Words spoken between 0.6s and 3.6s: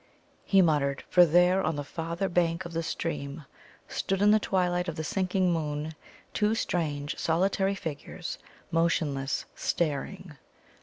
muttered, for there, on the farther bank of the stream,